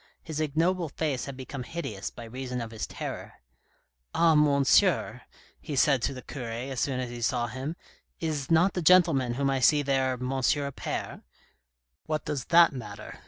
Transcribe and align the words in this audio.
His 0.23 0.39
ignoble 0.41 0.89
face 0.89 1.25
had 1.25 1.37
become 1.37 1.61
hideous 1.61 2.09
by 2.09 2.23
reason 2.23 2.59
of 2.59 2.71
his 2.71 2.87
terror." 2.87 3.33
Ah, 4.15 4.33
monsieur," 4.33 5.21
he 5.59 5.75
said 5.75 6.01
to 6.01 6.13
the 6.15 6.23
cure 6.23 6.49
as 6.49 6.79
soon 6.79 6.99
as 6.99 7.11
he 7.11 7.21
saw 7.21 7.45
him," 7.45 7.75
is 8.29 8.49
not 8.49 8.73
the 8.73 8.81
gentleman 8.81 9.35
whom 9.35 9.51
I 9.51 9.59
see 9.59 9.83
there, 9.83 10.13
M. 10.13 10.21
Appert?"" 10.21 11.21
What 12.07 12.25
does 12.25 12.45
that 12.45 12.73
matter 12.73 13.19